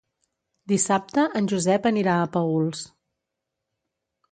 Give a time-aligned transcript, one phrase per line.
[0.71, 2.83] Dissabte en Josep anirà a Paüls.